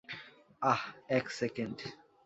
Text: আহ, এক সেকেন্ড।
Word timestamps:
আহ, 0.61 0.81
এক 1.09 1.25
সেকেন্ড। 1.31 1.77